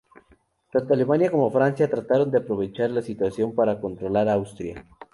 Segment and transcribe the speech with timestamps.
[0.71, 4.83] Tanto Alemania como Francia trataron de aprovechar la situación para controlar Austria.